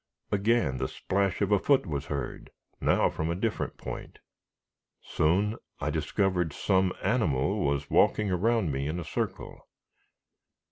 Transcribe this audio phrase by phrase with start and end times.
[0.31, 4.17] Again the splash of a foot was heard, now from a different point.
[4.99, 9.67] Soon I discovered some animal was walking around me in a circle.